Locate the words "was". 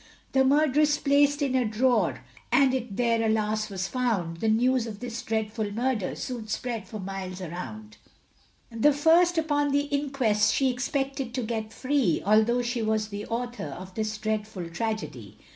3.69-3.87, 12.81-13.09